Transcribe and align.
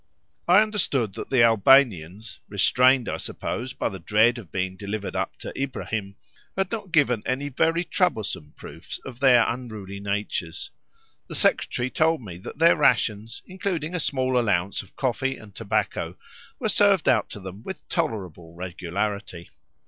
I 0.47 0.63
understood 0.63 1.13
that 1.13 1.29
the 1.29 1.43
Albanians 1.43 2.39
(restrained, 2.49 3.07
I 3.07 3.17
suppose, 3.17 3.73
by 3.73 3.87
the 3.89 3.99
dread 3.99 4.39
of 4.39 4.51
being 4.51 4.75
delivered 4.75 5.15
up 5.15 5.37
to 5.37 5.53
Ibrahim) 5.55 6.15
had 6.57 6.71
not 6.71 6.91
given 6.91 7.21
any 7.27 7.49
very 7.49 7.83
troublesome 7.83 8.53
proofs 8.57 8.97
of 9.05 9.19
their 9.19 9.47
unruly 9.47 9.99
natures. 9.99 10.71
The 11.27 11.35
secretary 11.35 11.91
told 11.91 12.19
me 12.19 12.39
that 12.39 12.57
their 12.57 12.75
rations, 12.77 13.43
including 13.45 13.93
a 13.93 13.99
small 13.99 14.39
allowance 14.39 14.81
of 14.81 14.95
coffee 14.95 15.37
and 15.37 15.53
tobacco, 15.53 16.17
were 16.57 16.67
served 16.69 17.07
out 17.07 17.29
to 17.29 17.39
them 17.39 17.61
with 17.61 17.87
tolerable 17.87 18.55
regularity. 18.55 19.51